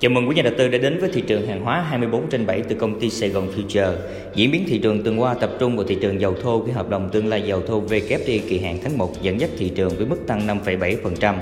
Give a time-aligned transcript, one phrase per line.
[0.00, 2.46] Chào mừng quý nhà đầu tư đã đến với thị trường hàng hóa 24 trên
[2.46, 3.94] 7 từ công ty Sài Gòn Future.
[4.34, 6.90] Diễn biến thị trường tuần qua tập trung vào thị trường dầu thô với hợp
[6.90, 10.06] đồng tương lai dầu thô WTI kỳ hạn tháng 1 dẫn dắt thị trường với
[10.06, 11.34] mức tăng 5,7%.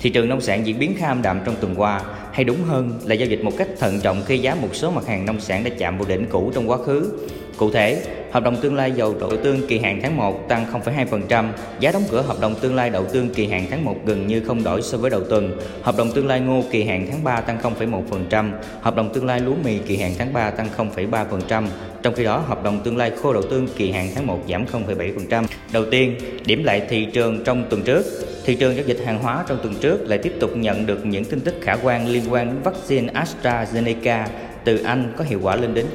[0.00, 2.00] Thị trường nông sản diễn biến khá âm đạm trong tuần qua,
[2.32, 5.06] hay đúng hơn là giao dịch một cách thận trọng khi giá một số mặt
[5.06, 7.12] hàng nông sản đã chạm vào đỉnh cũ trong quá khứ.
[7.56, 11.48] Cụ thể, hợp đồng tương lai dầu đậu tương kỳ hạn tháng 1 tăng 0,2%,
[11.80, 14.40] giá đóng cửa hợp đồng tương lai đậu tương kỳ hạn tháng 1 gần như
[14.40, 15.58] không đổi so với đầu tuần.
[15.82, 19.40] Hợp đồng tương lai ngô kỳ hạn tháng 3 tăng 0,1%, hợp đồng tương lai
[19.40, 21.66] lúa mì kỳ hạn tháng 3 tăng 0,3%,
[22.02, 24.64] trong khi đó hợp đồng tương lai khô đậu tương kỳ hạn tháng 1 giảm
[24.66, 25.44] 0,7%.
[25.72, 26.16] Đầu tiên,
[26.46, 28.04] điểm lại thị trường trong tuần trước,
[28.44, 31.24] Thị trường giao dịch hàng hóa trong tuần trước lại tiếp tục nhận được những
[31.24, 34.26] tin tức khả quan liên quan đến vaccine AstraZeneca
[34.64, 35.86] từ Anh có hiệu quả lên đến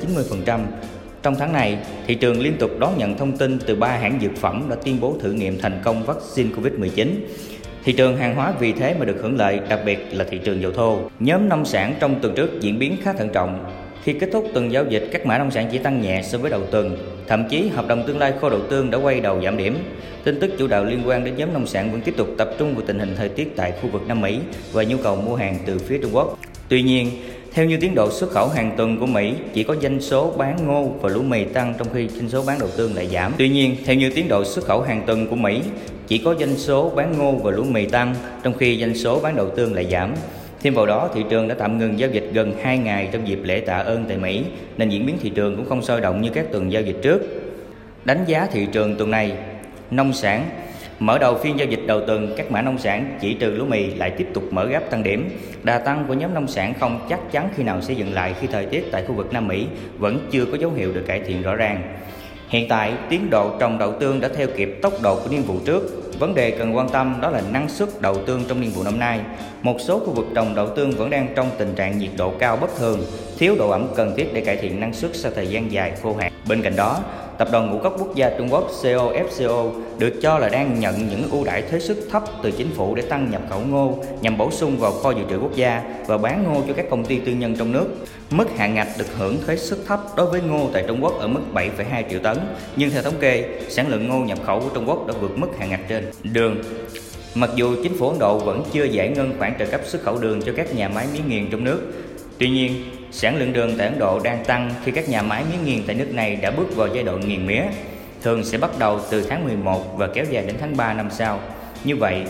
[0.45, 0.59] 90%.
[1.23, 4.35] Trong tháng này, thị trường liên tục đón nhận thông tin từ ba hãng dược
[4.35, 7.07] phẩm đã tuyên bố thử nghiệm thành công vaccine COVID-19.
[7.83, 10.61] Thị trường hàng hóa vì thế mà được hưởng lợi, đặc biệt là thị trường
[10.61, 10.99] dầu thô.
[11.19, 13.65] Nhóm nông sản trong tuần trước diễn biến khá thận trọng.
[14.03, 16.51] Khi kết thúc tuần giao dịch, các mã nông sản chỉ tăng nhẹ so với
[16.51, 16.97] đầu tuần.
[17.27, 19.77] Thậm chí, hợp đồng tương lai khô đậu tương đã quay đầu giảm điểm.
[20.23, 22.75] Tin tức chủ đạo liên quan đến nhóm nông sản vẫn tiếp tục tập trung
[22.75, 24.39] vào tình hình thời tiết tại khu vực Nam Mỹ
[24.71, 26.39] và nhu cầu mua hàng từ phía Trung Quốc.
[26.69, 27.11] Tuy nhiên,
[27.57, 30.67] theo như tiến độ xuất khẩu hàng tuần của Mỹ, chỉ có doanh số bán
[30.67, 33.33] ngô và lúa mì tăng trong khi doanh số bán đậu tương lại giảm.
[33.37, 35.61] Tuy nhiên, theo như tiến độ xuất khẩu hàng tuần của Mỹ,
[36.07, 39.35] chỉ có doanh số bán ngô và lúa mì tăng trong khi doanh số bán
[39.35, 40.13] đậu tương lại giảm.
[40.61, 43.39] Thêm vào đó, thị trường đã tạm ngừng giao dịch gần 2 ngày trong dịp
[43.43, 44.43] lễ tạ ơn tại Mỹ,
[44.77, 47.21] nên diễn biến thị trường cũng không sôi động như các tuần giao dịch trước.
[48.05, 49.33] Đánh giá thị trường tuần này,
[49.91, 50.45] nông sản
[50.99, 53.85] Mở đầu phiên giao dịch đầu tuần, các mã nông sản chỉ trừ lúa mì
[53.85, 55.29] lại tiếp tục mở gap tăng điểm.
[55.63, 58.47] Đà tăng của nhóm nông sản không chắc chắn khi nào sẽ dừng lại khi
[58.47, 61.41] thời tiết tại khu vực Nam Mỹ vẫn chưa có dấu hiệu được cải thiện
[61.41, 61.81] rõ ràng.
[62.49, 65.59] Hiện tại, tiến độ trồng đậu tương đã theo kịp tốc độ của niên vụ
[65.65, 66.03] trước.
[66.19, 68.99] Vấn đề cần quan tâm đó là năng suất đậu tương trong niên vụ năm
[68.99, 69.19] nay.
[69.61, 72.57] Một số khu vực trồng đậu tương vẫn đang trong tình trạng nhiệt độ cao
[72.61, 72.99] bất thường,
[73.37, 76.15] thiếu độ ẩm cần thiết để cải thiện năng suất sau thời gian dài khô
[76.19, 76.31] hạn.
[76.47, 76.99] Bên cạnh đó,
[77.37, 81.29] Tập đoàn Ngũ cốc quốc gia Trung Quốc COFCO được cho là đang nhận những
[81.31, 84.51] ưu đãi thuế suất thấp từ chính phủ để tăng nhập khẩu ngô nhằm bổ
[84.51, 87.31] sung vào kho dự trữ quốc gia và bán ngô cho các công ty tư
[87.31, 87.87] nhân trong nước.
[88.31, 91.27] Mức hạn ngạch được hưởng thuế suất thấp đối với ngô tại Trung Quốc ở
[91.27, 92.37] mức 7,2 triệu tấn,
[92.75, 95.47] nhưng theo thống kê, sản lượng ngô nhập khẩu của Trung Quốc đã vượt mức
[95.59, 96.11] hạn ngạch trên.
[96.23, 96.61] Đường
[97.35, 100.17] Mặc dù chính phủ Ấn Độ vẫn chưa giải ngân khoản trợ cấp xuất khẩu
[100.17, 101.81] đường cho các nhà máy mía nghiền trong nước,
[102.37, 105.57] tuy nhiên Sản lượng đường tại Ấn Độ đang tăng khi các nhà máy mía
[105.71, 107.63] nghiền tại nước này đã bước vào giai đoạn nghiền mía,
[108.21, 111.39] thường sẽ bắt đầu từ tháng 11 và kéo dài đến tháng 3 năm sau.
[111.83, 112.23] Như vậy,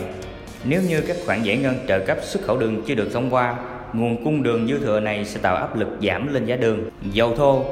[0.64, 3.56] nếu như các khoản giải ngân trợ cấp xuất khẩu đường chưa được thông qua,
[3.92, 6.90] nguồn cung đường dư thừa này sẽ tạo áp lực giảm lên giá đường.
[7.12, 7.64] Dầu thô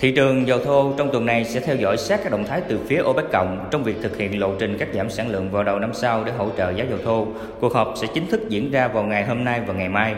[0.00, 2.78] Thị trường dầu thô trong tuần này sẽ theo dõi sát các động thái từ
[2.86, 5.78] phía OPEC cộng trong việc thực hiện lộ trình cắt giảm sản lượng vào đầu
[5.78, 7.26] năm sau để hỗ trợ giá dầu thô.
[7.60, 10.14] Cuộc họp sẽ chính thức diễn ra vào ngày hôm nay và ngày mai.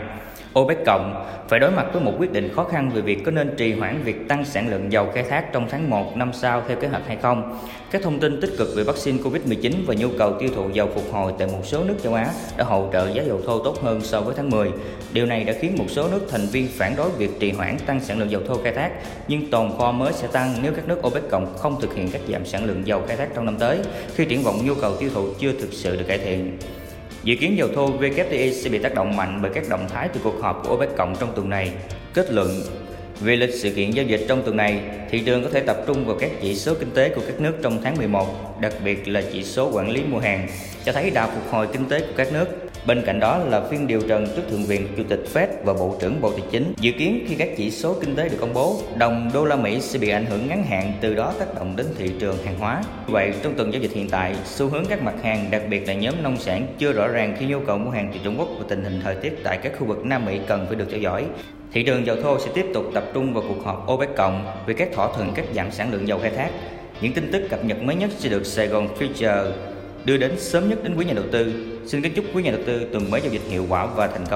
[0.59, 3.55] OPEC cộng phải đối mặt với một quyết định khó khăn về việc có nên
[3.57, 6.77] trì hoãn việc tăng sản lượng dầu khai thác trong tháng 1 năm sau theo
[6.77, 7.59] kế hoạch hay không.
[7.91, 11.03] Các thông tin tích cực về vaccine COVID-19 và nhu cầu tiêu thụ dầu phục
[11.11, 12.27] hồi tại một số nước châu Á
[12.57, 14.71] đã hỗ trợ giá dầu thô tốt hơn so với tháng 10.
[15.13, 17.99] Điều này đã khiến một số nước thành viên phản đối việc trì hoãn tăng
[17.99, 18.91] sản lượng dầu thô khai thác,
[19.27, 22.21] nhưng tồn kho mới sẽ tăng nếu các nước OPEC cộng không thực hiện các
[22.27, 23.79] giảm sản lượng dầu khai thác trong năm tới,
[24.15, 26.57] khi triển vọng nhu cầu tiêu thụ chưa thực sự được cải thiện.
[27.23, 30.19] Dự kiến dầu thô WTI sẽ bị tác động mạnh bởi các động thái từ
[30.23, 31.71] cuộc họp của OPEC cộng trong tuần này.
[32.13, 32.61] Kết luận
[33.19, 36.05] về lịch sự kiện giao dịch trong tuần này, thị trường có thể tập trung
[36.05, 39.23] vào các chỉ số kinh tế của các nước trong tháng 11, đặc biệt là
[39.33, 40.47] chỉ số quản lý mua hàng,
[40.85, 42.45] cho thấy đà phục hồi kinh tế của các nước.
[42.85, 45.97] Bên cạnh đó là phiên điều trần trước Thượng viện Chủ tịch Fed và Bộ
[46.01, 46.73] trưởng Bộ Tài chính.
[46.79, 49.81] Dự kiến khi các chỉ số kinh tế được công bố, đồng đô la Mỹ
[49.81, 52.83] sẽ bị ảnh hưởng ngắn hạn, từ đó tác động đến thị trường hàng hóa.
[53.07, 55.93] Vậy trong tuần giao dịch hiện tại, xu hướng các mặt hàng, đặc biệt là
[55.93, 58.65] nhóm nông sản chưa rõ ràng khi nhu cầu mua hàng từ Trung Quốc và
[58.69, 61.25] tình hình thời tiết tại các khu vực Nam Mỹ cần phải được theo dõi.
[61.71, 64.73] Thị trường dầu thô sẽ tiếp tục tập trung vào cuộc họp OPEC cộng về
[64.73, 66.49] các thỏa thuận cắt giảm sản lượng dầu khai thác.
[67.01, 69.51] Những tin tức cập nhật mới nhất sẽ được Sài Gòn Future
[70.05, 71.53] đưa đến sớm nhất đến quý nhà đầu tư.
[71.85, 74.25] Xin kính chúc quý nhà đầu tư tuần mới giao dịch hiệu quả và thành
[74.25, 74.33] công.